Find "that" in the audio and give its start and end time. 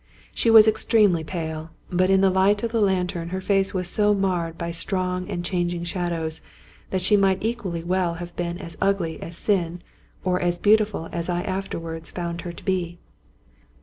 6.89-7.03